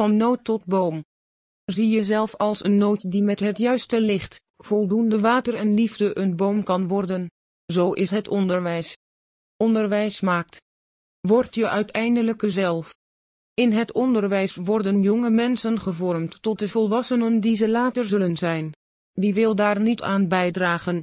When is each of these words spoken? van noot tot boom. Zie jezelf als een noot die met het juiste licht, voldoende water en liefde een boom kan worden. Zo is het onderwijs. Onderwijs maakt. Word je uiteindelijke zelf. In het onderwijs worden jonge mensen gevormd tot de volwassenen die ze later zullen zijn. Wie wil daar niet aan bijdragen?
van 0.00 0.16
noot 0.16 0.44
tot 0.44 0.64
boom. 0.64 1.04
Zie 1.64 1.88
jezelf 1.88 2.36
als 2.36 2.64
een 2.64 2.76
noot 2.76 3.10
die 3.10 3.22
met 3.22 3.40
het 3.40 3.58
juiste 3.58 4.00
licht, 4.00 4.40
voldoende 4.56 5.20
water 5.20 5.54
en 5.54 5.74
liefde 5.74 6.18
een 6.18 6.36
boom 6.36 6.62
kan 6.62 6.88
worden. 6.88 7.30
Zo 7.72 7.92
is 7.92 8.10
het 8.10 8.28
onderwijs. 8.28 8.96
Onderwijs 9.56 10.20
maakt. 10.20 10.60
Word 11.20 11.54
je 11.54 11.68
uiteindelijke 11.68 12.50
zelf. 12.50 12.94
In 13.54 13.72
het 13.72 13.92
onderwijs 13.92 14.54
worden 14.54 15.02
jonge 15.02 15.30
mensen 15.30 15.80
gevormd 15.80 16.42
tot 16.42 16.58
de 16.58 16.68
volwassenen 16.68 17.40
die 17.40 17.56
ze 17.56 17.68
later 17.68 18.04
zullen 18.04 18.36
zijn. 18.36 18.72
Wie 19.12 19.34
wil 19.34 19.54
daar 19.54 19.80
niet 19.80 20.02
aan 20.02 20.28
bijdragen? 20.28 20.98